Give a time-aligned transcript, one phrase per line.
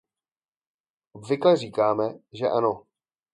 [1.13, 2.03] Obvykle říkáme,
[2.33, 2.83] že ano.